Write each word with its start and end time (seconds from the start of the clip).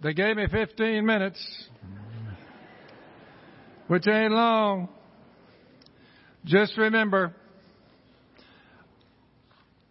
They 0.00 0.14
gave 0.14 0.36
me 0.36 0.46
15 0.48 1.04
minutes, 1.04 1.68
which 3.88 4.06
ain't 4.06 4.32
long. 4.32 4.88
Just 6.44 6.78
remember, 6.78 7.34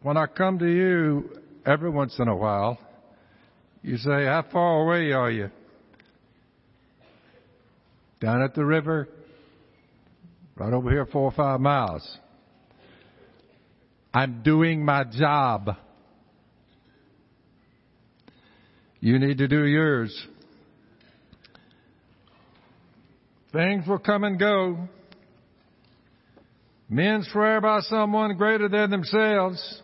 when 0.01 0.15
I 0.15 0.25
come 0.27 0.59
to 0.59 0.65
you 0.65 1.29
every 1.65 1.89
once 1.89 2.15
in 2.19 2.29
a 2.29 2.35
while, 2.35 2.77
you 3.81 3.97
say, 3.97 4.25
How 4.25 4.45
far 4.49 4.83
away 4.83 5.11
are 5.11 5.29
you? 5.29 5.49
Down 8.21 8.41
at 8.41 8.55
the 8.55 8.63
river, 8.63 9.09
right 10.55 10.73
over 10.73 10.89
here, 10.89 11.05
four 11.05 11.23
or 11.23 11.31
five 11.31 11.59
miles. 11.59 12.17
I'm 14.13 14.41
doing 14.41 14.85
my 14.85 15.03
job. 15.03 15.75
You 19.07 19.19
need 19.19 19.37
to 19.37 19.47
do 19.47 19.63
yours. 19.63 20.27
Things 23.53 23.87
will 23.87 23.99
come 23.99 24.25
and 24.25 24.37
go. 24.37 24.89
Men 26.89 27.23
swear 27.31 27.61
by 27.61 27.79
someone 27.83 28.35
greater 28.35 28.67
than 28.67 28.89
themselves. 28.89 29.81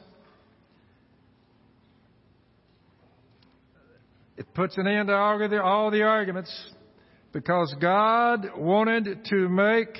It 4.36 4.54
puts 4.54 4.78
an 4.78 4.88
end 4.88 5.08
to 5.08 5.16
all 5.16 5.90
the 5.90 6.02
arguments 6.02 6.53
because 7.31 7.73
God 7.80 8.50
wanted 8.58 9.23
to 9.30 9.48
make 9.48 10.00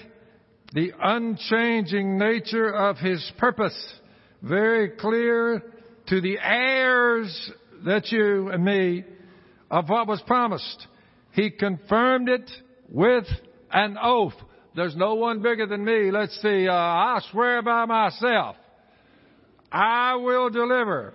the 0.74 0.92
unchanging 1.02 2.18
nature 2.18 2.70
of 2.70 2.98
His 2.98 3.32
purpose 3.38 3.94
very 4.42 4.90
clear 4.90 5.64
to 6.08 6.20
the 6.20 6.38
heirs 6.44 7.52
that 7.86 8.12
you 8.12 8.50
and 8.50 8.66
me 8.66 9.06
of 9.70 9.90
what 9.90 10.08
was 10.08 10.22
promised. 10.28 10.88
He 11.32 11.50
confirmed 11.50 12.30
it 12.30 12.50
with 12.90 13.26
an 13.72 13.98
oath. 14.02 14.34
There's 14.76 14.96
no 14.96 15.16
one 15.16 15.42
bigger 15.42 15.68
than 15.68 15.84
me. 15.84 16.12
Let's 16.12 16.40
see. 16.42 16.68
Uh, 16.68 16.74
I 16.74 17.22
swear 17.32 17.62
by 17.62 17.86
myself. 17.86 18.56
I 19.72 20.16
will 20.16 20.50
deliver. 20.50 21.14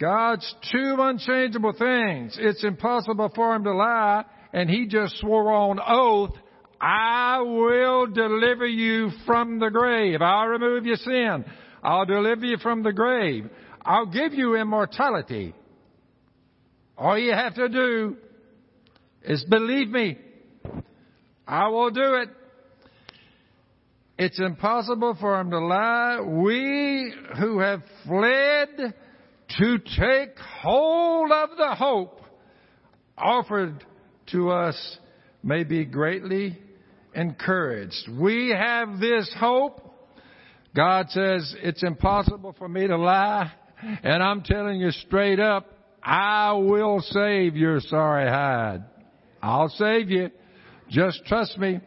God's 0.00 0.54
two 0.72 0.96
unchangeable 0.98 1.74
things. 1.78 2.36
It's 2.40 2.64
impossible 2.64 3.30
for 3.34 3.54
him 3.54 3.64
to 3.64 3.72
lie, 3.72 4.24
and 4.52 4.68
he 4.68 4.86
just 4.86 5.16
swore 5.18 5.52
on 5.52 5.78
oath, 5.86 6.32
I 6.80 7.40
will 7.40 8.08
deliver 8.08 8.66
you 8.66 9.10
from 9.24 9.60
the 9.60 9.70
grave. 9.70 10.20
I'll 10.20 10.48
remove 10.48 10.84
your 10.84 10.96
sin. 10.96 11.44
I'll 11.84 12.06
deliver 12.06 12.44
you 12.44 12.56
from 12.56 12.82
the 12.82 12.92
grave. 12.92 13.48
I'll 13.84 14.06
give 14.06 14.34
you 14.34 14.56
immortality. 14.56 15.54
All 16.96 17.18
you 17.18 17.32
have 17.32 17.54
to 17.54 17.68
do 17.68 18.16
is 19.22 19.44
believe 19.44 19.88
me. 19.88 20.18
I 21.46 21.68
will 21.68 21.90
do 21.90 22.14
it. 22.14 22.28
It's 24.18 24.38
impossible 24.38 25.16
for 25.20 25.40
him 25.40 25.50
to 25.50 25.58
lie. 25.58 26.20
We 26.20 27.12
who 27.38 27.58
have 27.58 27.82
fled 28.06 28.94
to 29.58 29.78
take 29.78 30.38
hold 30.38 31.32
of 31.32 31.50
the 31.56 31.74
hope 31.74 32.20
offered 33.18 33.84
to 34.30 34.50
us 34.50 34.98
may 35.42 35.64
be 35.64 35.84
greatly 35.84 36.58
encouraged. 37.14 38.08
We 38.18 38.50
have 38.50 39.00
this 39.00 39.34
hope. 39.38 39.80
God 40.74 41.10
says 41.10 41.54
it's 41.62 41.82
impossible 41.82 42.54
for 42.56 42.68
me 42.68 42.86
to 42.86 42.96
lie. 42.96 43.52
And 44.02 44.22
I'm 44.22 44.42
telling 44.42 44.80
you 44.80 44.90
straight 44.92 45.40
up, 45.40 45.66
I 46.02 46.52
will 46.54 47.00
save 47.00 47.56
your 47.56 47.80
sorry 47.80 48.28
hide. 48.28 48.84
I'll 49.40 49.68
save 49.68 50.10
you. 50.10 50.30
Just 50.88 51.24
trust 51.26 51.56
me. 51.58 51.80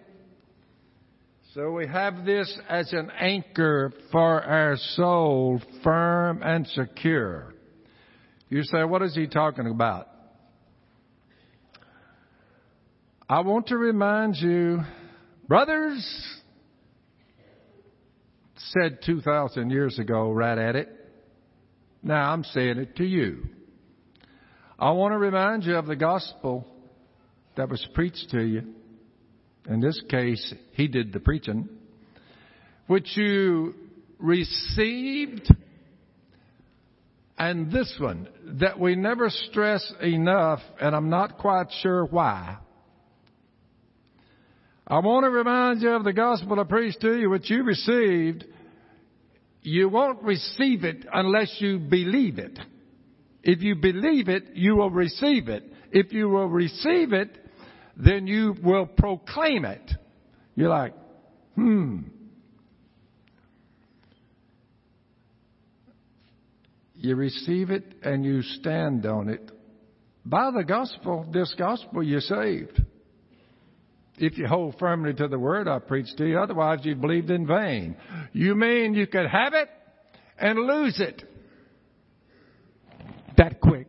So 1.53 1.71
we 1.71 1.88
have 1.88 2.25
this 2.25 2.53
as 2.67 2.92
an 2.92 3.09
anchor 3.17 3.93
for 4.11 4.43
our 4.43 4.76
soul, 4.95 5.61
firm 5.83 6.42
and 6.43 6.67
secure. 6.67 7.53
You 8.49 8.64
say, 8.64 8.83
what 8.83 9.02
is 9.02 9.15
he 9.15 9.27
talking 9.27 9.67
about? 9.67 10.08
I 13.30 13.39
want 13.39 13.67
to 13.67 13.77
remind 13.77 14.36
you, 14.36 14.82
brothers, 15.47 16.05
said 18.55 18.99
2,000 19.05 19.70
years 19.70 19.97
ago, 19.97 20.32
right 20.32 20.58
at 20.58 20.76
it. 20.76 20.89
Now 22.03 22.32
I'm 22.32 22.43
saying 22.43 22.77
it 22.77 22.97
to 22.97 23.05
you. 23.05 23.49
I 24.77 24.91
want 24.91 25.13
to 25.13 25.17
remind 25.17 25.63
you 25.63 25.77
of 25.77 25.86
the 25.86 25.95
gospel 25.95 26.67
that 27.55 27.69
was 27.69 27.86
preached 27.93 28.30
to 28.31 28.43
you. 28.43 28.63
In 29.69 29.80
this 29.80 30.02
case, 30.09 30.53
he 30.73 30.87
did 30.89 31.13
the 31.13 31.21
preaching, 31.21 31.69
which 32.87 33.15
you 33.15 33.73
received, 34.19 35.49
and 37.37 37.71
this 37.71 37.95
one 37.99 38.27
that 38.59 38.77
we 38.77 38.95
never 38.95 39.30
stress 39.30 39.93
enough, 40.03 40.59
and 40.81 40.93
I'm 40.93 41.09
not 41.09 41.37
quite 41.37 41.67
sure 41.81 42.05
why. 42.05 42.58
I 44.85 44.99
want 44.99 45.23
to 45.23 45.30
remind 45.30 45.81
you 45.81 45.91
of 45.91 46.03
the 46.03 46.14
gospel 46.14 46.59
I 46.59 46.64
preached 46.64 46.99
to 47.02 47.17
you, 47.17 47.30
which 47.30 47.49
you 47.49 47.64
received. 47.64 48.45
You 49.61 49.87
won't 49.87 50.21
receive 50.21 50.83
it 50.83 51.05
unless 51.11 51.55
you 51.59 51.80
believe 51.80 52.39
it. 52.39 52.59
If 53.45 53.61
you 53.61 53.76
believe 53.76 54.28
it, 54.28 54.56
you 54.56 54.76
will 54.76 54.89
receive 54.89 55.50
it. 55.50 55.72
If 55.92 56.11
you 56.11 56.28
will 56.28 56.48
receive 56.48 57.14
it, 57.14 57.38
then 57.95 58.26
you 58.26 58.56
will 58.61 58.88
proclaim 58.88 59.66
it. 59.66 59.92
You're 60.56 60.70
like, 60.70 60.95
hmm. 61.54 62.00
You 66.95 67.16
receive 67.16 67.70
it 67.70 67.83
and 68.02 68.26
you 68.26 68.42
stand 68.42 69.06
on 69.06 69.30
it. 69.30 69.52
By 70.26 70.50
the 70.50 70.64
gospel, 70.64 71.30
this 71.32 71.54
gospel, 71.56 72.02
you're 72.02 72.22
saved. 72.22 72.82
If 74.17 74.39
you 74.39 74.48
hold 74.48 74.80
firmly 74.80 75.14
to 75.14 75.27
the 75.27 75.38
word 75.38 75.67
I 75.67 75.77
preached 75.77 76.17
to 76.17 76.26
you, 76.26 76.39
otherwise 76.39 76.80
you've 76.82 77.00
believed 77.00 77.30
in 77.30 77.45
vain. 77.45 77.95
You 78.33 78.56
mean 78.56 78.95
you 78.95 79.06
could 79.06 79.27
have 79.27 79.54
it 79.54 79.70
and 80.39 80.58
lose 80.58 81.00
it 81.00 81.23
that 83.37 83.61
quick. 83.61 83.87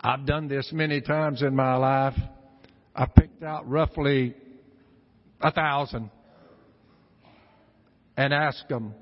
I've 0.00 0.26
done 0.26 0.48
this 0.48 0.70
many 0.72 1.00
times 1.00 1.42
in 1.42 1.54
my 1.54 1.76
life. 1.76 2.14
I 2.94 3.06
picked 3.06 3.42
out 3.42 3.68
roughly 3.68 4.34
a 5.40 5.52
thousand 5.52 6.10
and 8.16 8.32
asked 8.32 8.68
them, 8.68 8.94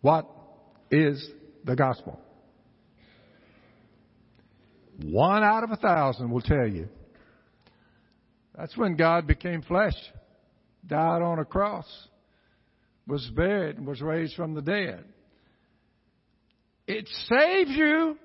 what 0.00 0.26
is 0.90 1.26
the 1.64 1.76
gospel? 1.76 2.18
One 5.04 5.42
out 5.42 5.64
of 5.64 5.70
a 5.70 5.76
thousand 5.76 6.30
will 6.30 6.40
tell 6.40 6.66
you. 6.66 6.88
That's 8.56 8.76
when 8.76 8.96
God 8.96 9.26
became 9.26 9.62
flesh, 9.62 9.94
died 10.86 11.22
on 11.22 11.38
a 11.38 11.44
cross, 11.44 11.86
was 13.06 13.24
buried, 13.34 13.76
and 13.76 13.86
was 13.86 14.00
raised 14.00 14.34
from 14.34 14.54
the 14.54 14.62
dead. 14.62 15.04
It 16.88 17.06
saves 17.28 17.70
you. 17.70 18.16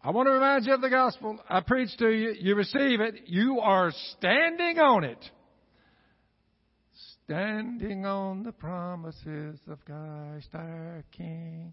I 0.00 0.10
want 0.12 0.28
to 0.28 0.32
remind 0.32 0.64
you 0.64 0.74
of 0.74 0.80
the 0.80 0.88
gospel. 0.88 1.40
I 1.50 1.60
preach 1.60 1.90
to 1.98 2.08
you. 2.08 2.36
You 2.38 2.54
receive 2.54 3.00
it. 3.00 3.22
You 3.26 3.58
are 3.58 3.92
standing 4.16 4.78
on 4.78 5.02
it. 5.02 5.18
Standing 7.24 8.06
on 8.06 8.44
the 8.44 8.52
promises 8.52 9.58
of 9.68 9.84
Christ 9.84 10.50
our 10.54 11.02
King 11.10 11.72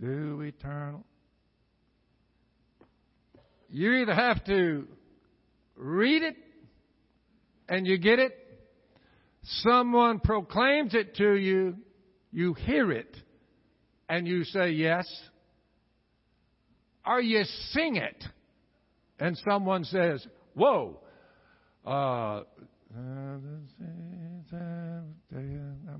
through 0.00 0.40
eternal. 0.40 1.04
You 3.68 3.92
either 3.98 4.14
have 4.14 4.44
to 4.46 4.88
read 5.76 6.24
it 6.24 6.36
and 7.68 7.86
you 7.86 7.98
get 7.98 8.18
it. 8.18 8.36
Someone 9.62 10.18
proclaims 10.18 10.92
it 10.92 11.14
to 11.16 11.36
you. 11.36 11.76
You 12.32 12.54
hear 12.54 12.90
it 12.90 13.16
and 14.10 14.26
you 14.26 14.44
say 14.44 14.70
yes? 14.70 15.06
Or 17.06 17.20
you 17.20 17.44
sing 17.70 17.96
it 17.96 18.24
and 19.20 19.38
someone 19.48 19.84
says, 19.84 20.26
Whoa, 20.54 20.98
uh, 21.86 22.42
I'm 22.92 23.62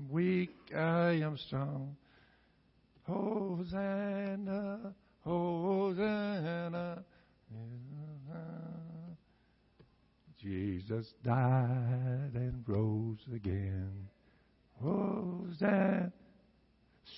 weak, 0.09 0.51
I 0.75 1.21
am 1.23 1.37
strong. 1.47 1.95
Hosanna, 3.03 4.93
Hosanna. 5.23 7.03
Jesus 10.37 11.13
died 11.23 12.31
and 12.33 12.63
rose 12.67 13.19
again. 13.33 14.09
Hosanna 14.81 16.11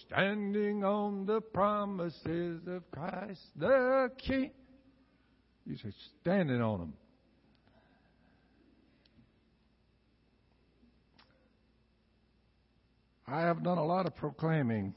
standing 0.08 0.84
on 0.84 1.26
the 1.26 1.42
promises 1.42 2.62
of 2.68 2.90
Christ 2.92 3.42
the 3.56 4.10
King. 4.26 4.52
You 5.66 5.78
say, 5.78 5.94
standing 6.22 6.62
on 6.62 6.80
them. 6.80 6.94
I 13.26 13.42
have 13.42 13.64
done 13.64 13.78
a 13.78 13.86
lot 13.86 14.06
of 14.06 14.16
proclaiming. 14.16 14.94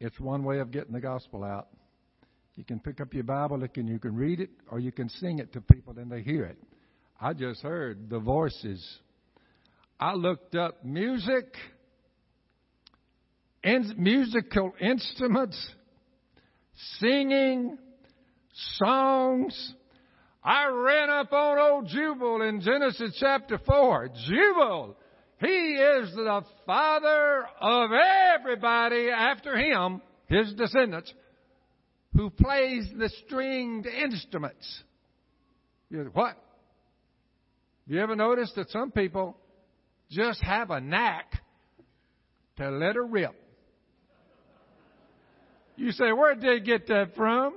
It's 0.00 0.18
one 0.20 0.44
way 0.44 0.60
of 0.60 0.70
getting 0.70 0.92
the 0.92 1.00
gospel 1.00 1.42
out. 1.42 1.68
You 2.56 2.64
can 2.64 2.78
pick 2.78 3.00
up 3.00 3.12
your 3.12 3.24
Bible 3.24 3.62
and 3.62 3.88
you 3.88 3.98
can 3.98 4.14
read 4.14 4.40
it, 4.40 4.50
or 4.70 4.78
you 4.78 4.92
can 4.92 5.08
sing 5.08 5.38
it 5.38 5.52
to 5.52 5.60
people 5.60 5.94
and 5.98 6.10
they 6.10 6.22
hear 6.22 6.44
it. 6.44 6.58
I 7.20 7.32
just 7.32 7.62
heard 7.62 8.08
the 8.08 8.20
voices. 8.20 8.84
I 9.98 10.14
looked 10.14 10.54
up 10.54 10.84
music, 10.84 11.56
in, 13.62 13.94
musical 13.96 14.72
instruments, 14.80 15.70
singing, 16.98 17.78
songs. 18.76 19.74
I 20.42 20.66
ran 20.66 21.10
up 21.10 21.32
on 21.32 21.58
old 21.58 21.88
Jubal 21.88 22.42
in 22.42 22.60
Genesis 22.60 23.16
chapter 23.20 23.58
4. 23.58 24.10
Jubal 24.28 24.96
he 25.40 25.46
is 25.46 26.12
the 26.14 26.42
father 26.66 27.46
of 27.60 27.90
everybody 27.92 29.08
after 29.08 29.56
him, 29.56 30.02
his 30.26 30.52
descendants, 30.54 31.12
who 32.16 32.30
plays 32.30 32.88
the 32.96 33.08
stringed 33.24 33.86
instruments. 33.86 34.82
You, 35.90 36.10
what? 36.12 36.36
You 37.86 38.00
ever 38.00 38.16
notice 38.16 38.52
that 38.56 38.68
some 38.70 38.90
people 38.90 39.36
just 40.10 40.42
have 40.42 40.70
a 40.70 40.80
knack 40.80 41.40
to 42.56 42.70
let 42.70 42.96
her 42.96 43.06
rip? 43.06 43.34
You 45.78 45.92
say, 45.92 46.10
where'd 46.10 46.40
they 46.40 46.58
get 46.58 46.88
that 46.88 47.14
from? 47.14 47.54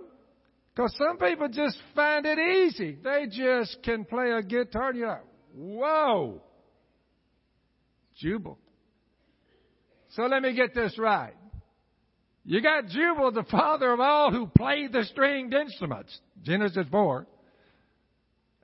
Because 0.74 0.96
some 0.96 1.18
people 1.18 1.50
just 1.50 1.78
find 1.96 2.26
it 2.26 2.38
easy. 2.38 2.96
They 3.04 3.26
just 3.30 3.78
can 3.84 4.06
play 4.06 4.30
a 4.32 4.44
guitar 4.44 4.90
and 4.90 4.98
you're 5.00 5.08
like, 5.08 5.26
whoa. 5.56 6.42
Jubal. 8.18 8.60
So 10.10 10.24
let 10.24 10.44
me 10.44 10.54
get 10.54 10.76
this 10.76 10.98
right. 11.00 11.34
You 12.46 12.62
got 12.62 12.88
Jubal, 12.88 13.32
the 13.32 13.44
father 13.50 13.92
of 13.92 14.00
all 14.00 14.32
who 14.32 14.46
played 14.46 14.94
the 14.94 15.04
stringed 15.06 15.56
instruments. 15.56 16.18
Genesis 16.44 16.86
4. 16.92 17.26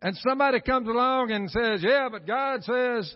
And 0.03 0.15
somebody 0.17 0.61
comes 0.61 0.87
along 0.87 1.31
and 1.31 1.49
says, 1.49 1.81
yeah, 1.83 2.09
but 2.11 2.27
God 2.27 2.63
says, 2.63 3.11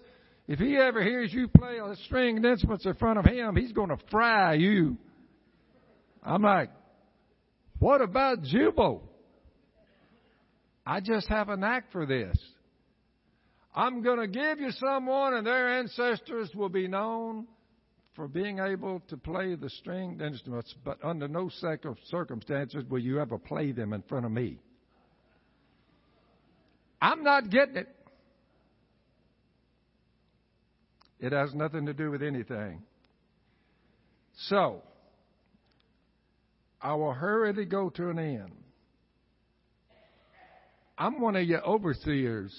if 0.47 0.57
he 0.57 0.75
ever 0.75 1.03
hears 1.03 1.31
you 1.31 1.47
play 1.47 1.77
a 1.77 1.95
stringed 2.05 2.45
instruments 2.45 2.85
in 2.85 2.95
front 2.95 3.19
of 3.19 3.25
him, 3.25 3.55
he's 3.55 3.73
going 3.73 3.89
to 3.89 3.97
fry 4.09 4.55
you. 4.55 4.97
I'm 6.23 6.41
like, 6.41 6.69
what 7.79 8.01
about 8.01 8.43
Jubal? 8.43 9.01
I 10.85 10.99
just 10.99 11.27
have 11.27 11.49
a 11.49 11.57
knack 11.57 11.91
for 11.91 12.05
this. 12.05 12.37
I'm 13.73 14.01
going 14.03 14.19
to 14.19 14.27
give 14.27 14.59
you 14.59 14.71
someone, 14.71 15.33
and 15.33 15.47
their 15.47 15.79
ancestors 15.79 16.49
will 16.53 16.69
be 16.69 16.87
known 16.87 17.47
for 18.15 18.27
being 18.27 18.59
able 18.59 18.99
to 19.07 19.15
play 19.15 19.55
the 19.55 19.69
stringed 19.69 20.21
instruments, 20.21 20.75
but 20.83 20.97
under 21.03 21.27
no 21.27 21.49
circumstances 22.09 22.83
will 22.89 22.99
you 22.99 23.19
ever 23.19 23.37
play 23.37 23.71
them 23.71 23.93
in 23.93 24.01
front 24.03 24.25
of 24.25 24.31
me. 24.31 24.59
I'm 27.01 27.23
not 27.23 27.49
getting 27.49 27.77
it. 27.77 27.95
It 31.19 31.31
has 31.31 31.53
nothing 31.53 31.85
to 31.85 31.93
do 31.93 32.11
with 32.11 32.21
anything. 32.21 32.81
So, 34.49 34.81
I 36.81 36.95
will 36.95 37.13
hurriedly 37.13 37.65
go 37.65 37.89
to 37.91 38.09
an 38.09 38.17
end. 38.17 38.51
I'm 40.97 41.19
one 41.21 41.35
of 41.35 41.43
your 41.43 41.65
overseers. 41.65 42.53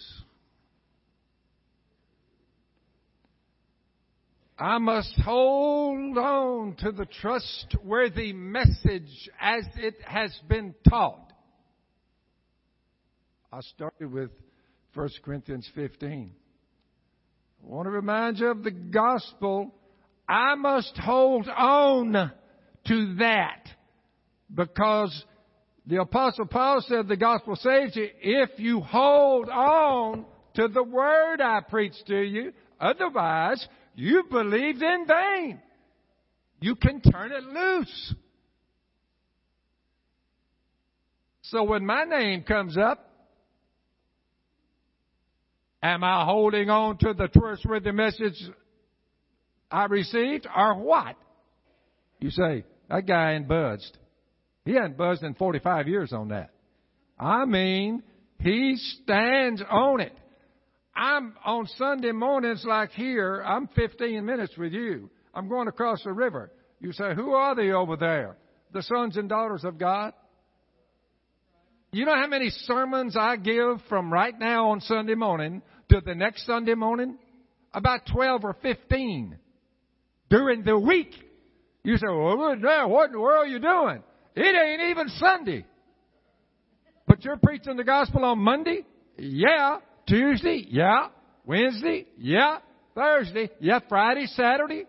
I 4.58 4.78
must 4.78 5.12
hold 5.24 6.16
on 6.18 6.76
to 6.80 6.92
the 6.92 7.06
trustworthy 7.06 8.32
message 8.32 9.28
as 9.40 9.64
it 9.76 9.96
has 10.04 10.32
been 10.48 10.74
taught. 10.88 11.32
I 13.52 13.60
started 13.60 14.12
with 14.12 14.30
1 14.94 15.08
Corinthians 15.24 15.68
15. 15.74 16.32
I 17.64 17.66
want 17.66 17.86
to 17.86 17.90
remind 17.90 18.38
you 18.38 18.48
of 18.48 18.62
the 18.62 18.70
gospel. 18.70 19.74
I 20.28 20.54
must 20.54 20.96
hold 20.96 21.48
on 21.48 22.32
to 22.86 23.14
that 23.16 23.68
because 24.54 25.24
the 25.86 26.00
apostle 26.00 26.46
Paul 26.46 26.84
said 26.86 27.08
the 27.08 27.16
gospel 27.16 27.56
saves 27.56 27.96
you 27.96 28.08
if 28.20 28.50
you 28.58 28.80
hold 28.80 29.48
on 29.48 30.24
to 30.54 30.68
the 30.68 30.82
word 30.82 31.40
I 31.40 31.60
preach 31.60 31.94
to 32.06 32.20
you. 32.20 32.52
Otherwise, 32.80 33.66
you 33.94 34.24
believed 34.30 34.82
in 34.82 35.06
vain. 35.06 35.60
You 36.60 36.76
can 36.76 37.00
turn 37.00 37.32
it 37.32 37.44
loose. 37.44 38.14
So 41.42 41.64
when 41.64 41.84
my 41.84 42.04
name 42.04 42.44
comes 42.44 42.76
up, 42.76 43.08
am 45.82 46.04
I 46.04 46.24
holding 46.24 46.70
on 46.70 46.98
to 46.98 47.12
the 47.14 47.28
trustworthy 47.28 47.92
message 47.92 48.40
I 49.70 49.86
received 49.86 50.46
or 50.54 50.76
what? 50.76 51.16
You 52.20 52.30
say, 52.30 52.64
that 52.88 53.06
guy 53.06 53.34
ain't 53.34 53.48
buzzed. 53.48 53.98
He 54.64 54.74
hadn't 54.74 54.96
buzzed 54.96 55.22
in 55.22 55.34
45 55.34 55.88
years 55.88 56.12
on 56.12 56.28
that. 56.28 56.50
I 57.18 57.44
mean, 57.44 58.02
he 58.38 58.76
stands 58.76 59.62
on 59.68 60.00
it. 60.00 60.12
I'm 60.94 61.34
on 61.44 61.66
Sunday 61.78 62.12
mornings 62.12 62.64
like 62.66 62.90
here, 62.90 63.42
I'm 63.44 63.68
15 63.68 64.24
minutes 64.24 64.56
with 64.56 64.72
you. 64.72 65.10
I'm 65.34 65.48
going 65.48 65.68
across 65.68 66.04
the 66.04 66.12
river. 66.12 66.52
You 66.80 66.92
say, 66.92 67.14
who 67.14 67.32
are 67.32 67.54
they 67.54 67.70
over 67.70 67.96
there? 67.96 68.36
The 68.72 68.82
sons 68.82 69.16
and 69.16 69.28
daughters 69.28 69.64
of 69.64 69.78
God. 69.78 70.12
You 71.92 72.04
know 72.04 72.14
how 72.14 72.26
many 72.26 72.50
sermons 72.50 73.16
I 73.16 73.36
give 73.36 73.80
from 73.88 74.12
right 74.12 74.38
now 74.38 74.70
on 74.70 74.80
Sunday 74.80 75.14
morning 75.14 75.62
to 75.90 76.00
the 76.04 76.14
next 76.14 76.46
Sunday 76.46 76.74
morning? 76.74 77.18
About 77.74 78.00
12 78.12 78.44
or 78.44 78.56
15 78.62 79.38
during 80.28 80.62
the 80.62 80.78
week. 80.78 81.12
You 81.84 81.96
say, 81.96 82.06
well, 82.06 82.36
what 82.36 82.54
in 82.54 82.62
the 82.62 82.86
world 82.88 83.14
are 83.14 83.46
you 83.46 83.58
doing? 83.58 84.02
It 84.34 84.56
ain't 84.56 84.90
even 84.90 85.08
Sunday. 85.08 85.64
But 87.06 87.24
you're 87.24 87.36
preaching 87.36 87.76
the 87.76 87.84
gospel 87.84 88.24
on 88.24 88.38
Monday? 88.38 88.86
Yeah. 89.18 89.78
Tuesday? 90.08 90.64
Yeah. 90.68 91.08
Wednesday? 91.44 92.06
Yeah. 92.16 92.58
Thursday? 92.94 93.50
Yeah. 93.60 93.80
Friday? 93.88 94.26
Saturday? 94.26 94.84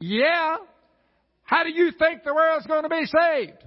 Yeah. 0.00 0.56
How 1.42 1.64
do 1.64 1.70
you 1.70 1.92
think 1.98 2.24
the 2.24 2.34
world's 2.34 2.66
going 2.66 2.84
to 2.84 2.88
be 2.88 3.04
saved? 3.04 3.64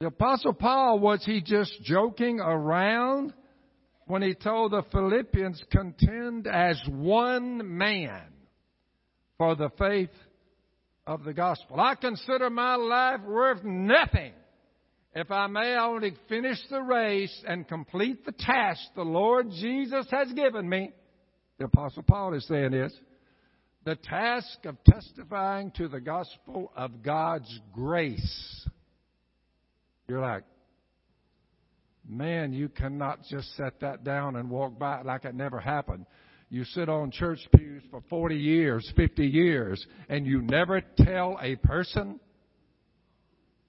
The 0.00 0.08
apostle 0.08 0.52
Paul, 0.52 0.98
was 0.98 1.24
he 1.24 1.40
just 1.40 1.82
joking 1.82 2.40
around 2.40 3.32
when 4.06 4.20
he 4.20 4.34
told 4.34 4.72
the 4.72 4.82
Philippians, 4.92 5.62
contend 5.70 6.46
as 6.46 6.78
one 6.88 7.78
man 7.78 8.22
for 9.38 9.54
the 9.54 9.70
faith 9.78 10.10
of 11.06 11.24
the 11.24 11.32
gospel? 11.32 11.80
I 11.80 11.94
consider 11.94 12.50
my 12.50 12.76
life 12.76 13.20
worth 13.22 13.62
nothing 13.64 14.32
if 15.14 15.30
I 15.30 15.46
may 15.46 15.76
only 15.76 16.14
finish 16.28 16.58
the 16.70 16.82
race 16.82 17.44
and 17.46 17.68
complete 17.68 18.24
the 18.26 18.32
task 18.32 18.82
the 18.96 19.02
Lord 19.02 19.48
Jesus 19.50 20.06
has 20.10 20.32
given 20.32 20.68
me, 20.68 20.90
the 21.58 21.66
Apostle 21.66 22.02
Paul 22.02 22.34
is 22.34 22.46
saying 22.48 22.72
this, 22.72 22.92
the 23.84 23.94
task 23.94 24.64
of 24.64 24.76
testifying 24.82 25.70
to 25.76 25.86
the 25.86 26.00
gospel 26.00 26.72
of 26.76 27.02
God's 27.02 27.60
grace. 27.72 28.66
You're 30.08 30.20
like, 30.20 30.42
man, 32.08 32.52
you 32.52 32.68
cannot 32.68 33.20
just 33.30 33.56
set 33.56 33.80
that 33.80 34.02
down 34.02 34.34
and 34.34 34.50
walk 34.50 34.78
by 34.78 35.00
it 35.00 35.06
like 35.06 35.24
it 35.24 35.34
never 35.34 35.60
happened. 35.60 36.06
You 36.54 36.62
sit 36.62 36.88
on 36.88 37.10
church 37.10 37.40
pews 37.56 37.82
for 37.90 38.00
40 38.08 38.36
years, 38.36 38.88
50 38.94 39.26
years, 39.26 39.84
and 40.08 40.24
you 40.24 40.40
never 40.40 40.80
tell 40.98 41.36
a 41.42 41.56
person? 41.56 42.20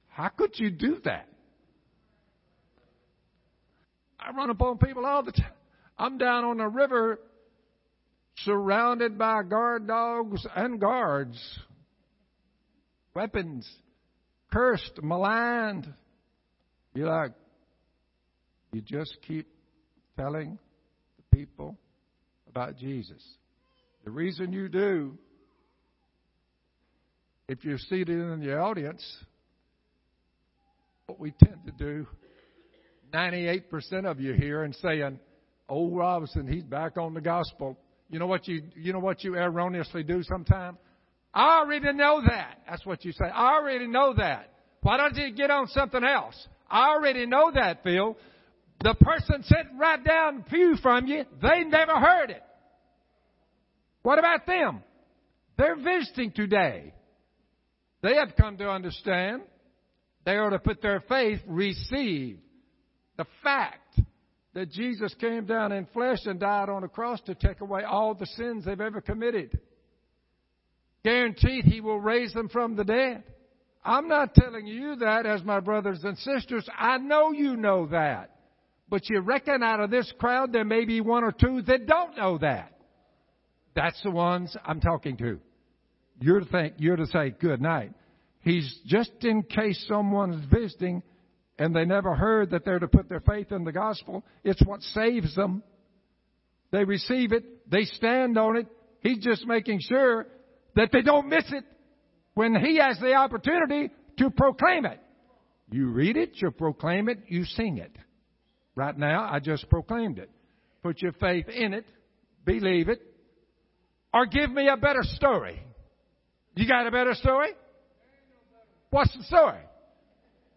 How 0.10 0.28
could 0.28 0.52
you 0.60 0.70
do 0.70 1.00
that? 1.04 1.28
I 4.20 4.30
run 4.38 4.52
upon 4.52 4.78
people 4.78 5.04
all 5.04 5.24
the 5.24 5.32
time. 5.32 5.50
I'm 5.98 6.20
down 6.20 6.46
on 6.46 6.58
the 6.58 6.68
river 6.68 7.20
surrounded 8.44 9.18
by 9.18 9.42
guard 9.42 9.88
dogs 9.88 10.46
and 10.56 10.80
guards, 10.80 11.40
weapons, 13.16 13.68
cursed, 14.54 15.02
maligned. 15.02 15.92
You're 16.94 17.10
like, 17.10 17.32
you 18.74 18.82
just 18.82 19.18
keep 19.28 19.48
telling 20.16 20.60
the 21.18 21.36
people 21.36 21.80
about 22.56 22.78
Jesus. 22.78 23.22
The 24.06 24.12
reason 24.12 24.54
you 24.54 24.70
do, 24.70 25.18
if 27.50 27.66
you're 27.66 27.78
seated 27.78 28.18
in 28.18 28.40
the 28.40 28.58
audience, 28.58 29.06
what 31.08 31.20
we 31.20 31.32
tend 31.32 31.60
to 31.66 31.72
do, 31.72 32.08
98% 33.14 34.06
of 34.06 34.22
you 34.22 34.34
here 34.34 34.64
and 34.64 34.74
saying, 34.76 35.20
"Oh, 35.68 35.90
Robertson, 35.90 36.48
he's 36.48 36.64
back 36.64 36.98
on 36.98 37.14
the 37.14 37.20
gospel." 37.20 37.78
You 38.10 38.20
know 38.20 38.28
what 38.28 38.48
you 38.48 38.64
you 38.74 38.94
know 38.94 39.00
what 39.00 39.22
you 39.26 39.36
erroneously 39.36 40.04
do 40.04 40.24
sometimes? 40.24 40.78
I 41.34 41.60
already 41.60 41.92
know 41.92 42.22
that. 42.26 42.62
That's 42.70 42.86
what 42.86 43.04
you 43.04 43.12
say. 43.12 43.26
I 43.26 43.56
already 43.56 43.88
know 43.88 44.14
that. 44.14 44.50
Why 44.82 44.96
don't 44.96 45.16
you 45.18 45.34
get 45.34 45.52
on 45.52 45.68
something 45.68 46.06
else? 46.06 46.48
I 46.70 46.88
already 46.92 47.26
know 47.26 47.52
that, 47.52 47.84
Phil. 47.84 48.16
The 48.80 48.94
person 48.94 49.44
sitting 49.44 49.78
right 49.78 50.02
down 50.02 50.38
the 50.38 50.44
pew 50.44 50.78
from 50.82 51.08
you, 51.08 51.26
they 51.42 51.66
never 51.66 52.00
heard 52.00 52.30
it. 52.30 52.42
What 54.06 54.20
about 54.20 54.46
them? 54.46 54.84
They're 55.58 55.78
visiting 55.78 56.32
today. 56.32 56.94
They 58.04 58.14
have 58.18 58.36
come 58.38 58.56
to 58.58 58.70
understand 58.70 59.42
they 60.26 60.36
are 60.36 60.52
to 60.52 60.60
put 60.60 60.80
their 60.80 61.00
faith, 61.10 61.40
receive 61.48 62.38
the 63.18 63.26
fact 63.42 64.00
that 64.54 64.70
Jesus 64.70 65.12
came 65.20 65.48
down 65.48 65.72
in 65.72 65.88
flesh 65.88 66.20
and 66.26 66.40
died 66.40 66.70
on 66.70 66.84
a 66.84 66.88
cross 66.88 67.20
to 67.22 67.34
take 67.34 67.62
away 67.62 67.82
all 67.82 68.14
the 68.14 68.28
sins 68.28 68.64
they've 68.64 68.80
ever 68.80 69.02
committed. 69.02 69.60
Guaranteed 71.04 71.66
he 71.66 71.82
will 71.82 72.00
raise 72.00 72.32
them 72.32 72.50
from 72.50 72.76
the 72.76 72.84
dead. 72.84 73.24
I'm 73.84 74.08
not 74.08 74.36
telling 74.36 74.68
you 74.68 74.98
that 74.98 75.26
as 75.26 75.44
my 75.44 75.60
brothers 75.62 76.04
and 76.04 76.16
sisters. 76.20 76.70
I 76.78 77.00
know 77.00 77.32
you 77.32 77.58
know 77.58 77.88
that. 77.88 78.36
But 78.88 79.10
you 79.10 79.22
reckon 79.22 79.64
out 79.64 79.80
of 79.80 79.90
this 79.90 80.14
crowd 80.20 80.54
there 80.54 80.64
may 80.64 80.86
be 80.86 81.02
one 81.02 81.24
or 81.24 81.32
two 81.32 81.64
that 81.64 81.88
don't 81.88 82.16
know 82.16 82.38
that. 82.38 82.75
That's 83.76 84.02
the 84.04 84.12
ones 84.12 84.56
I'm 84.66 84.80
talking 84.80 85.18
to. 85.18 85.40
You're 86.20 86.40
to 86.40 86.46
think, 86.46 86.76
you're 86.78 86.96
to 86.96 87.08
say 87.08 87.30
good 87.30 87.62
night. 87.62 87.92
He's 88.40 88.74
just 88.86 89.12
in 89.22 89.44
case 89.44 89.84
someone's 89.88 90.46
visiting 90.52 91.04
and 91.58 91.76
they 91.76 91.86
never 91.86 92.16
heard 92.16 92.52
that 92.52 92.64
they're 92.66 92.80
to 92.80 92.88
put 92.88 93.10
their 93.10 93.22
faith 93.22 93.52
in 93.52 93.64
the 93.64 93.72
gospel. 93.72 94.24
It's 94.44 94.62
what 94.66 94.82
saves 94.82 95.36
them. 95.36 95.64
They 96.72 96.84
receive 96.84 97.32
it. 97.32 97.70
They 97.70 97.84
stand 97.84 98.38
on 98.38 98.58
it. 98.58 98.68
He's 99.02 99.20
just 99.20 99.46
making 99.46 99.80
sure 99.82 100.28
that 100.76 100.90
they 100.92 101.02
don't 101.02 101.30
miss 101.30 101.46
it 101.52 101.64
when 102.34 102.56
he 102.56 102.78
has 102.78 103.00
the 103.00 103.14
opportunity 103.14 103.90
to 104.20 104.30
proclaim 104.30 104.86
it. 104.86 105.00
You 105.72 105.88
read 105.88 106.18
it, 106.18 106.32
you 106.36 106.52
proclaim 106.52 107.10
it, 107.10 107.20
you 107.28 107.46
sing 107.46 107.78
it. 107.78 107.96
Right 108.76 108.98
now, 108.98 109.28
I 109.32 109.40
just 109.40 109.70
proclaimed 109.70 110.20
it. 110.20 110.30
Put 110.84 111.02
your 111.02 111.14
faith 111.14 111.48
in 111.50 111.74
it, 111.74 111.86
believe 112.46 112.90
it, 112.90 113.02
or 114.16 114.26
give 114.26 114.50
me 114.50 114.70
a 114.70 114.78
better 114.78 115.04
story. 115.04 115.62
You 116.56 116.66
got 116.66 116.88
a 116.88 116.92
better 116.92 117.14
story? 117.16 117.50
What's 118.90 119.16
the 119.16 119.24
story? 119.24 119.60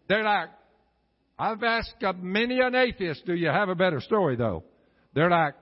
They're 0.07 0.23
like, 0.23 0.47
I've 1.37 1.61
asked 1.61 1.95
many 2.21 2.61
an 2.61 2.73
atheist, 2.73 3.25
do 3.25 3.33
you 3.33 3.49
have 3.49 3.67
a 3.67 3.75
better 3.75 3.99
story 3.99 4.37
though? 4.37 4.63
They're 5.13 5.29
like, 5.29 5.55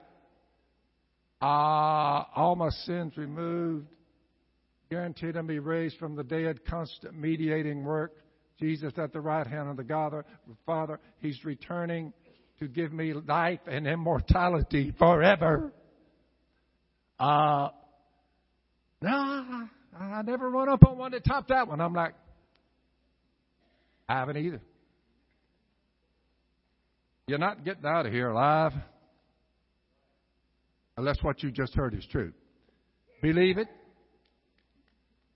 ah, 1.42 2.30
all 2.36 2.56
my 2.56 2.70
sins 2.70 3.18
removed, 3.18 3.88
guaranteed 4.92 5.34
to 5.34 5.42
be 5.42 5.58
raised 5.58 5.98
from 5.98 6.16
the 6.16 6.24
dead, 6.24 6.66
constant 6.66 7.18
mediating 7.18 7.84
work. 7.84 8.14
Jesus 8.60 8.94
at 8.98 9.12
the 9.12 9.22
right 9.22 9.46
hand 9.46 9.70
of 9.70 9.78
the 9.78 10.26
Father, 10.68 11.00
He's 11.20 11.44
returning 11.44 12.14
to 12.60 12.68
give 12.68 12.94
me 12.94 13.14
life 13.14 13.60
and 13.66 13.88
immortality 13.88 14.94
forever. 15.00 15.74
Uh, 17.20 17.70
no, 19.02 19.68
I 20.00 20.22
never 20.24 20.50
run 20.50 20.70
up 20.70 20.86
on 20.88 20.98
one 20.98 21.12
that 21.12 21.24
topped 21.26 21.50
that 21.50 21.68
one. 21.68 21.82
I'm 21.82 21.94
like, 21.94 22.14
I 24.10 24.20
haven't 24.20 24.38
either. 24.38 24.62
You're 27.28 27.40
not 27.40 27.66
getting 27.66 27.86
out 27.86 28.06
of 28.06 28.14
here 28.14 28.30
alive 28.30 28.72
unless 30.96 31.22
what 31.22 31.44
you 31.44 31.52
just 31.52 31.76
heard 31.76 31.94
is 31.94 32.06
true. 32.12 32.32
Believe 33.22 33.58
it. 33.58 33.68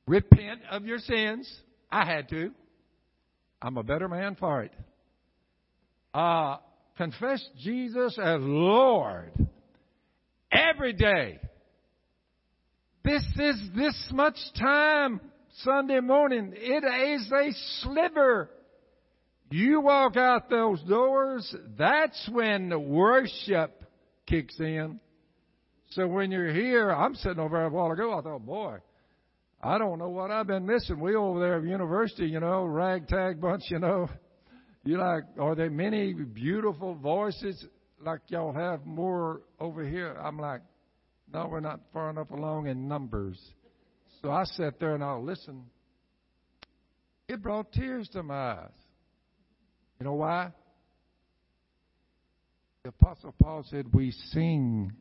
Repent 0.08 0.62
of 0.70 0.86
your 0.86 1.00
sins. 1.00 1.51
I 1.91 2.06
had 2.06 2.30
to. 2.30 2.51
I'm 3.62 3.77
a 3.77 3.84
better 3.84 4.08
man 4.08 4.36
for 4.39 4.63
it. 4.63 4.74
Uh, 6.13 6.58
confess 6.98 7.46
Jesus 7.62 8.18
as 8.18 8.41
Lord 8.41 9.32
every 10.51 10.94
day. 10.94 11.39
This 13.03 13.24
is 13.38 13.70
this 13.75 14.10
much 14.13 14.38
time 14.60 15.22
Sunday 15.63 16.00
morning. 16.00 16.53
It 16.55 16.84
is 16.84 17.31
a 17.31 17.51
sliver 17.81 18.50
you 19.51 19.81
walk 19.81 20.15
out 20.15 20.50
those 20.50 20.81
doors, 20.84 21.53
that's 21.77 22.29
when 22.31 22.70
the 22.70 22.79
worship 22.79 23.84
kicks 24.25 24.58
in. 24.60 25.00
So 25.89 26.08
when 26.08 26.31
you're 26.31 26.53
here, 26.53 26.89
I'm 26.89 27.15
sitting 27.15 27.39
over 27.39 27.58
there 27.58 27.65
a 27.65 27.70
while 27.70 27.91
ago, 27.91 28.17
I 28.17 28.22
thought, 28.22 28.46
boy, 28.46 28.77
I 29.62 29.77
don't 29.77 30.00
know 30.00 30.08
what 30.08 30.31
I've 30.31 30.48
been 30.48 30.65
missing. 30.65 31.01
We 31.01 31.15
over 31.15 31.41
there 31.41 31.58
at 31.58 31.63
university, 31.65 32.27
you 32.27 32.39
know, 32.39 32.63
ragtag 32.63 33.41
bunch, 33.41 33.63
you 33.67 33.79
know. 33.79 34.10
You 34.84 34.98
like, 34.98 35.24
are 35.38 35.53
there 35.53 35.70
many 35.70 36.13
beautiful 36.13 36.96
voices 36.96 37.63
like 38.03 38.22
y'all 38.27 38.53
have 38.53 38.86
more 38.86 39.41
over 39.60 39.86
here? 39.86 40.13
I'm 40.13 40.39
like, 40.39 40.62
no, 41.33 41.47
we're 41.47 41.59
not 41.59 41.79
far 41.93 42.09
enough 42.09 42.31
along 42.31 42.67
in 42.67 42.88
numbers. 42.88 43.39
So 44.21 44.31
I 44.31 44.43
sat 44.43 44.79
there 44.79 44.95
and 44.95 45.03
I 45.03 45.15
listened. 45.15 45.63
It 47.27 47.41
brought 47.41 47.71
tears 47.71 48.09
to 48.09 48.23
my 48.23 48.53
eyes. 48.53 48.69
You 50.00 50.05
know 50.05 50.13
why? 50.13 50.51
The 52.83 52.89
Apostle 52.89 53.33
Paul 53.41 53.63
said, 53.69 53.93
We 53.93 54.11
sing 54.31 54.91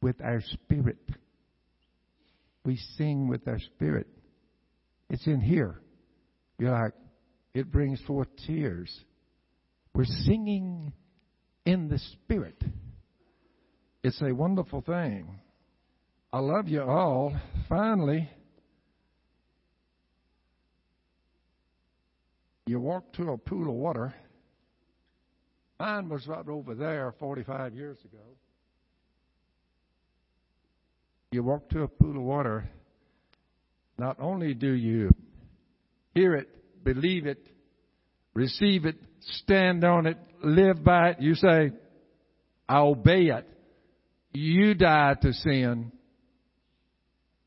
with 0.00 0.20
our 0.22 0.42
spirit. 0.42 0.98
We 2.64 2.76
sing 2.96 3.28
with 3.28 3.46
our 3.48 3.58
spirit. 3.58 4.08
It's 5.08 5.26
in 5.26 5.40
here. 5.40 5.80
You're 6.58 6.72
like, 6.72 6.92
it 7.54 7.70
brings 7.70 8.00
forth 8.02 8.28
tears. 8.46 8.92
We're 9.94 10.04
singing 10.04 10.92
in 11.64 11.88
the 11.88 11.98
spirit. 11.98 12.62
It's 14.02 14.20
a 14.22 14.32
wonderful 14.32 14.80
thing. 14.80 15.40
I 16.32 16.38
love 16.38 16.68
you 16.68 16.82
all. 16.82 17.36
Finally, 17.68 18.28
you 22.66 22.78
walk 22.80 23.12
to 23.14 23.30
a 23.30 23.38
pool 23.38 23.68
of 23.68 23.74
water. 23.74 24.14
Mine 25.80 26.08
was 26.08 26.26
right 26.26 26.46
over 26.48 26.74
there 26.74 27.14
45 27.18 27.74
years 27.74 27.98
ago. 28.04 28.22
You 31.32 31.42
walk 31.42 31.68
to 31.70 31.82
a 31.82 31.88
pool 31.88 32.16
of 32.16 32.22
water. 32.22 32.68
Not 33.98 34.18
only 34.20 34.54
do 34.54 34.72
you 34.72 35.10
hear 36.14 36.34
it, 36.34 36.48
believe 36.84 37.26
it, 37.26 37.48
receive 38.32 38.84
it, 38.86 38.96
stand 39.20 39.82
on 39.82 40.06
it, 40.06 40.18
live 40.42 40.84
by 40.84 41.10
it, 41.10 41.16
you 41.20 41.34
say, 41.34 41.72
I 42.68 42.78
obey 42.78 43.26
it. 43.26 43.46
You 44.32 44.74
die 44.74 45.14
to 45.22 45.32
sin. 45.32 45.92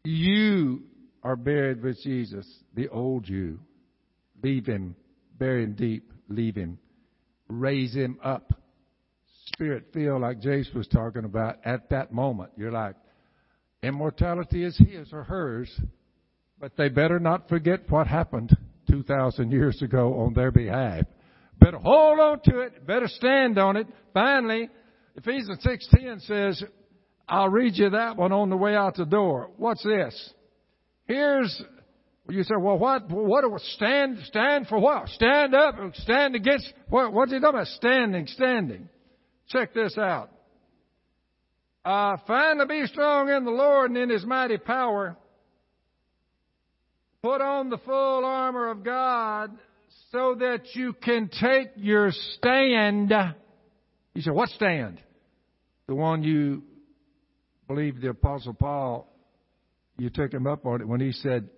You 0.04 0.84
are 1.24 1.36
buried 1.36 1.84
with 1.84 2.02
Jesus, 2.02 2.48
the 2.74 2.90
old 2.90 3.28
you. 3.28 3.60
Leave 4.44 4.66
him 4.66 4.96
bury 5.42 5.64
him 5.64 5.74
deep, 5.74 6.14
leave 6.30 6.56
him, 6.56 6.78
raise 7.48 7.96
him 7.96 8.20
up. 8.24 8.54
Spirit 9.48 9.88
feel 9.92 10.20
like 10.20 10.40
Jace 10.40 10.72
was 10.76 10.88
talking 10.88 11.26
about 11.26 11.58
at 11.66 11.90
that 11.90 12.14
moment. 12.14 12.52
You're 12.56 12.72
like, 12.72 12.96
immortality 13.82 14.64
is 14.64 14.78
his 14.78 15.12
or 15.12 15.24
hers, 15.24 15.68
but 16.60 16.78
they 16.78 16.90
better 16.90 17.20
not 17.20 17.50
forget 17.50 17.90
what 17.90 18.06
happened 18.06 18.56
2,000 18.88 19.52
years 19.52 19.82
ago 19.82 20.20
on 20.20 20.36
their 20.36 20.52
behalf. 20.52 21.06
Better 21.60 21.80
hold 21.80 22.20
on 22.20 22.40
to 22.42 22.60
it, 22.60 22.86
better 22.86 23.08
stand 23.08 23.58
on 23.58 23.78
it. 23.78 23.88
Finally, 24.14 24.70
Ephesians 25.16 25.60
6.10 25.66 26.22
says, 26.26 26.64
I'll 27.28 27.50
read 27.50 27.76
you 27.76 27.90
that 27.92 28.18
one 28.18 28.32
on 28.32 28.50
the 28.50 28.58
way 28.58 28.76
out 28.76 28.96
the 28.96 29.06
door. 29.06 29.52
What's 29.58 29.84
this? 29.84 30.34
Here's 31.06 31.62
you 32.30 32.44
say, 32.44 32.56
well, 32.58 32.78
what, 32.78 33.10
what 33.10 33.44
stand, 33.62 34.20
stand 34.24 34.68
for 34.68 34.80
what? 34.80 35.10
Stand 35.10 35.54
up, 35.54 35.76
stand 35.96 36.36
against, 36.36 36.72
what, 36.88 37.12
what's 37.12 37.32
he 37.32 37.40
talking 37.40 37.60
about? 37.60 37.68
Standing, 37.68 38.28
standing. 38.28 38.90
Check 39.50 39.74
this 39.74 39.98
out. 39.98 40.30
Uh, 41.84 42.18
finally 42.28 42.68
be 42.68 42.88
strong 42.88 43.30
in 43.30 43.44
the 43.44 43.52
Lord 43.52 43.92
and 43.92 43.98
in 43.98 44.10
His 44.10 44.26
mighty 44.26 44.58
power. 44.58 45.18
Put 47.24 47.42
on 47.42 47.70
the 47.70 47.80
full 47.80 48.24
armor 48.24 48.70
of 48.70 48.84
God 48.84 49.52
so 50.12 50.36
that 50.40 50.62
you 50.74 50.94
can 50.94 51.30
take 51.30 51.72
your 51.76 52.12
stand. 52.12 53.12
You 54.14 54.22
say, 54.22 54.32
what 54.32 54.50
stand? 54.50 55.00
The 55.88 55.96
one 55.96 56.24
you 56.24 56.64
believe 57.68 58.02
the 58.02 58.10
Apostle 58.10 58.54
Paul, 58.54 59.08
you 59.98 60.10
took 60.10 60.34
him 60.34 60.48
up 60.48 60.66
on 60.66 60.82
it 60.82 60.88
when 60.88 61.00
he 61.00 61.12
said, 61.12 61.50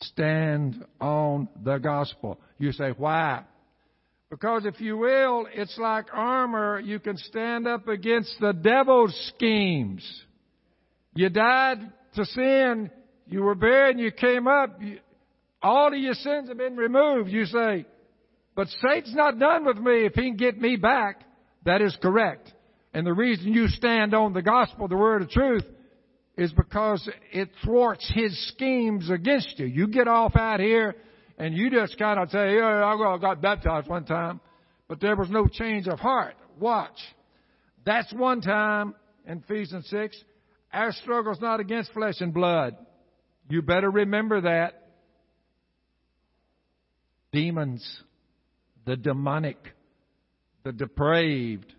stand 0.00 0.84
on 1.00 1.48
the 1.62 1.78
gospel. 1.78 2.40
You 2.58 2.72
say, 2.72 2.90
why? 2.96 3.44
Because 4.30 4.64
if 4.64 4.80
you 4.80 4.96
will, 4.96 5.46
it's 5.54 5.78
like 5.78 6.06
armor. 6.12 6.80
You 6.80 6.98
can 6.98 7.16
stand 7.16 7.68
up 7.68 7.86
against 7.86 8.34
the 8.40 8.52
devil's 8.52 9.14
schemes. 9.34 10.04
You 11.14 11.28
died 11.28 11.78
to 12.16 12.24
sin. 12.24 12.90
You 13.26 13.42
were 13.42 13.54
buried 13.54 13.96
and 13.96 14.00
you 14.00 14.10
came 14.10 14.48
up. 14.48 14.82
You, 14.82 14.98
all 15.62 15.88
of 15.88 15.98
your 15.98 16.14
sins 16.14 16.48
have 16.48 16.58
been 16.58 16.76
removed. 16.76 17.30
You 17.30 17.44
say, 17.46 17.86
but 18.56 18.68
Satan's 18.82 19.14
not 19.14 19.38
done 19.38 19.64
with 19.64 19.78
me 19.78 20.04
if 20.04 20.14
he 20.14 20.22
can 20.22 20.36
get 20.36 20.60
me 20.60 20.76
back. 20.76 21.22
That 21.64 21.82
is 21.82 21.96
correct. 22.00 22.52
And 22.92 23.06
the 23.06 23.12
reason 23.12 23.52
you 23.52 23.68
stand 23.68 24.14
on 24.14 24.32
the 24.32 24.42
gospel, 24.42 24.86
the 24.86 24.96
word 24.96 25.22
of 25.22 25.30
truth, 25.30 25.64
is 26.36 26.52
because 26.52 27.08
it 27.32 27.50
thwarts 27.64 28.10
his 28.14 28.48
schemes 28.48 29.10
against 29.10 29.58
you. 29.58 29.66
You 29.66 29.88
get 29.88 30.08
off 30.08 30.36
out 30.36 30.60
here 30.60 30.96
and 31.38 31.54
you 31.54 31.70
just 31.70 31.98
kind 31.98 32.20
of 32.20 32.30
say, 32.30 32.56
yeah, 32.56 32.84
I 32.84 33.18
got 33.18 33.40
baptized 33.40 33.88
one 33.88 34.04
time, 34.04 34.40
but 34.88 35.00
there 35.00 35.16
was 35.16 35.30
no 35.30 35.46
change 35.46 35.88
of 35.88 35.98
heart. 35.98 36.34
Watch. 36.58 36.98
That's 37.84 38.12
one 38.12 38.40
time 38.40 38.94
in 39.26 39.38
Ephesians 39.38 39.86
6. 39.90 40.16
Our 40.72 40.92
struggle 40.92 41.32
is 41.32 41.40
not 41.40 41.60
against 41.60 41.92
flesh 41.92 42.20
and 42.20 42.32
blood. 42.32 42.76
You 43.48 43.62
better 43.62 43.90
remember 43.90 44.40
that. 44.42 44.80
Demons, 47.32 47.84
the 48.86 48.96
demonic, 48.96 49.58
the 50.64 50.72
depraved, 50.72 51.72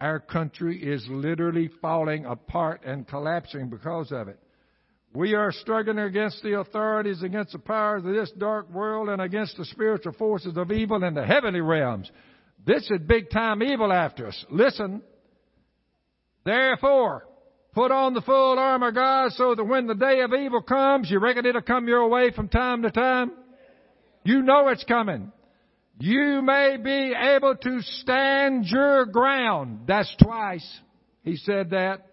our 0.00 0.20
country 0.20 0.80
is 0.80 1.04
literally 1.08 1.70
falling 1.80 2.26
apart 2.26 2.82
and 2.84 3.08
collapsing 3.08 3.68
because 3.68 4.12
of 4.12 4.28
it. 4.28 4.38
We 5.14 5.34
are 5.34 5.50
struggling 5.50 5.98
against 5.98 6.42
the 6.42 6.60
authorities, 6.60 7.22
against 7.22 7.52
the 7.52 7.58
powers 7.58 8.04
of 8.04 8.12
this 8.12 8.30
dark 8.36 8.70
world, 8.70 9.08
and 9.08 9.22
against 9.22 9.56
the 9.56 9.64
spiritual 9.64 10.12
forces 10.12 10.56
of 10.56 10.70
evil 10.70 11.02
in 11.02 11.14
the 11.14 11.24
heavenly 11.24 11.62
realms. 11.62 12.10
This 12.66 12.82
is 12.90 13.00
big 13.06 13.30
time 13.30 13.62
evil 13.62 13.92
after 13.92 14.26
us. 14.28 14.46
Listen. 14.50 15.02
Therefore, 16.44 17.26
put 17.74 17.90
on 17.90 18.12
the 18.12 18.20
full 18.20 18.58
armor 18.58 18.88
of 18.88 18.94
God 18.94 19.32
so 19.32 19.54
that 19.54 19.64
when 19.64 19.86
the 19.86 19.94
day 19.94 20.20
of 20.20 20.32
evil 20.34 20.62
comes, 20.62 21.10
you 21.10 21.18
reckon 21.18 21.46
it'll 21.46 21.62
come 21.62 21.88
your 21.88 22.08
way 22.08 22.30
from 22.30 22.48
time 22.48 22.82
to 22.82 22.90
time? 22.90 23.32
You 24.24 24.42
know 24.42 24.68
it's 24.68 24.84
coming 24.84 25.32
you 26.00 26.42
may 26.42 26.76
be 26.76 27.12
able 27.14 27.56
to 27.56 27.80
stand 27.80 28.66
your 28.66 29.06
ground. 29.06 29.80
That's 29.86 30.14
twice. 30.22 30.66
He 31.22 31.36
said 31.36 31.70
that. 31.70 32.06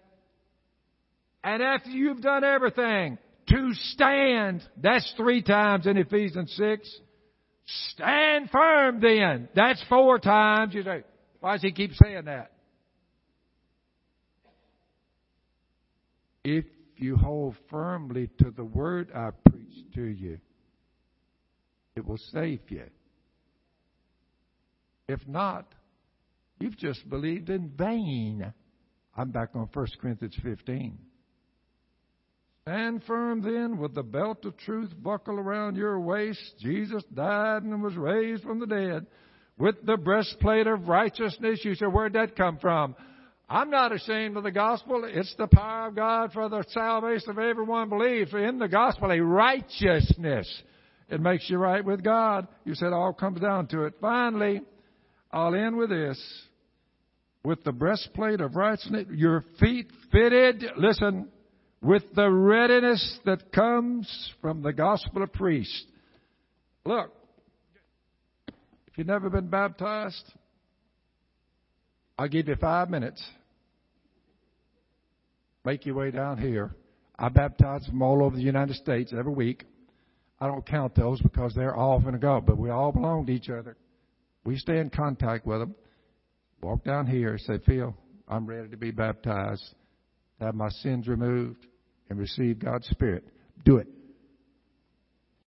And 1.44 1.62
after 1.62 1.90
you've 1.90 2.20
done 2.20 2.42
everything, 2.42 3.18
to 3.48 3.74
stand. 3.92 4.62
That's 4.76 5.14
three 5.16 5.42
times 5.42 5.86
in 5.86 5.96
Ephesians 5.96 6.52
6. 6.56 7.00
Stand 7.92 8.50
firm 8.50 9.00
then. 9.00 9.48
That's 9.54 9.82
four 9.88 10.18
times. 10.18 10.74
You 10.74 10.82
say, 10.82 11.04
why 11.40 11.52
does 11.52 11.62
he 11.62 11.72
keep 11.72 11.92
saying 11.94 12.24
that? 12.24 12.52
If 16.44 16.64
you 16.96 17.16
hold 17.16 17.56
firmly 17.70 18.30
to 18.38 18.50
the 18.50 18.64
word 18.64 19.10
I 19.14 19.30
preach 19.48 19.92
to 19.94 20.04
you, 20.04 20.38
it 21.96 22.06
will 22.06 22.18
save 22.32 22.60
you. 22.68 22.84
If 25.08 25.26
not, 25.26 25.72
you've 26.58 26.76
just 26.76 27.08
believed 27.08 27.50
in 27.50 27.70
vain. 27.70 28.52
I'm 29.16 29.30
back 29.30 29.50
on 29.54 29.68
1 29.72 29.86
Corinthians 30.00 30.36
15. 30.42 30.98
Stand 32.62 33.02
firm 33.04 33.42
then 33.42 33.78
with 33.78 33.94
the 33.94 34.02
belt 34.02 34.44
of 34.44 34.56
truth 34.56 34.92
buckled 35.00 35.38
around 35.38 35.76
your 35.76 36.00
waist. 36.00 36.56
Jesus 36.60 37.04
died 37.14 37.62
and 37.62 37.82
was 37.82 37.94
raised 37.94 38.42
from 38.42 38.58
the 38.58 38.66
dead. 38.66 39.06
With 39.56 39.86
the 39.86 39.96
breastplate 39.96 40.66
of 40.66 40.88
righteousness. 40.88 41.60
You 41.62 41.76
say, 41.76 41.86
where'd 41.86 42.14
that 42.14 42.36
come 42.36 42.58
from? 42.58 42.96
I'm 43.48 43.70
not 43.70 43.92
ashamed 43.92 44.36
of 44.36 44.42
the 44.42 44.50
gospel. 44.50 45.04
It's 45.06 45.34
the 45.38 45.46
power 45.46 45.88
of 45.88 45.94
God 45.94 46.32
for 46.32 46.48
the 46.48 46.64
salvation 46.70 47.30
of 47.30 47.38
everyone 47.38 47.88
believes. 47.88 48.34
In 48.34 48.58
the 48.58 48.68
gospel, 48.68 49.12
a 49.12 49.20
righteousness. 49.20 50.62
It 51.08 51.20
makes 51.20 51.48
you 51.48 51.58
right 51.58 51.84
with 51.84 52.02
God. 52.02 52.48
You 52.64 52.74
said 52.74 52.92
all 52.92 53.12
comes 53.12 53.40
down 53.40 53.68
to 53.68 53.84
it. 53.84 53.94
Finally, 54.00 54.62
I'll 55.36 55.54
end 55.54 55.76
with 55.76 55.90
this. 55.90 56.18
With 57.44 57.62
the 57.62 57.70
breastplate 57.70 58.40
of 58.40 58.56
righteousness, 58.56 59.04
your 59.10 59.44
feet 59.60 59.86
fitted, 60.10 60.64
listen, 60.78 61.28
with 61.82 62.02
the 62.14 62.28
readiness 62.30 63.18
that 63.26 63.52
comes 63.52 64.32
from 64.40 64.62
the 64.62 64.72
gospel 64.72 65.22
of 65.22 65.32
priest. 65.34 65.84
Look, 66.86 67.12
if 68.86 68.96
you've 68.96 69.06
never 69.06 69.28
been 69.28 69.48
baptized, 69.48 70.24
I'll 72.18 72.28
give 72.28 72.48
you 72.48 72.56
five 72.56 72.88
minutes. 72.88 73.22
Make 75.66 75.84
your 75.84 75.96
way 75.96 76.12
down 76.12 76.38
here. 76.38 76.74
I 77.18 77.28
baptize 77.28 77.84
them 77.84 78.00
all 78.00 78.24
over 78.24 78.36
the 78.36 78.42
United 78.42 78.76
States 78.76 79.12
every 79.16 79.34
week. 79.34 79.64
I 80.40 80.46
don't 80.46 80.64
count 80.64 80.94
those 80.94 81.20
because 81.20 81.52
they're 81.54 81.76
all 81.76 82.00
going 82.00 82.14
to 82.14 82.18
go, 82.18 82.40
but 82.40 82.56
we 82.56 82.70
all 82.70 82.90
belong 82.90 83.26
to 83.26 83.32
each 83.32 83.50
other. 83.50 83.76
We 84.46 84.56
stay 84.56 84.78
in 84.78 84.90
contact 84.90 85.44
with 85.44 85.58
them. 85.58 85.74
Walk 86.62 86.84
down 86.84 87.08
here, 87.08 87.36
say, 87.36 87.58
Phil, 87.66 87.94
I'm 88.28 88.46
ready 88.46 88.68
to 88.68 88.76
be 88.76 88.92
baptized, 88.92 89.74
have 90.40 90.54
my 90.54 90.68
sins 90.68 91.08
removed, 91.08 91.66
and 92.08 92.18
receive 92.18 92.60
God's 92.60 92.86
Spirit. 92.86 93.24
Do 93.64 93.78
it. 93.78 93.88